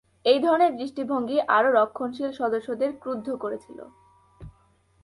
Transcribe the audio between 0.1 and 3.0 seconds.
এই ধরনের দৃষ্টিভঙ্গি আরও রক্ষণশীল সদস্যদের